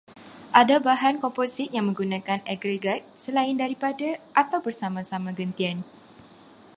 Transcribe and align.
Ada 0.61 0.77
bahan 0.87 1.15
komposit 1.23 1.67
yang 1.75 1.85
menggunakan 1.89 2.39
aggregrat 2.53 3.01
selain 3.25 3.53
daripada, 3.63 4.09
atau 4.41 4.57
bersama-sama 4.65 5.29
gentian 5.39 5.77